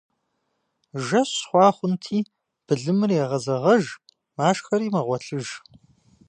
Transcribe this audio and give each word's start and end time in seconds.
Жэщ 1.05 1.31
хъуа 1.47 1.69
хъунти, 1.75 2.19
былымыр 2.65 3.11
егъэзэгъэж, 3.23 3.83
машхэри 4.37 4.93
мэгъуэлъыж. 4.93 5.47